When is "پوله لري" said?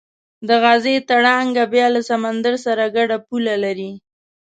3.27-3.91